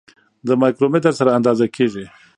د 0.47 0.49
مایکرومتر 0.61 1.13
سره 1.19 1.29
اندازه 1.37 1.65
کیږي. 1.75 2.05